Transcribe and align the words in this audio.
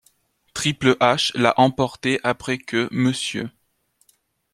Triple 0.55 0.97
H 0.99 1.31
l'a 1.37 1.53
emporté 1.57 2.19
après 2.23 2.57
que 2.57 2.87
Mr. 2.91 3.51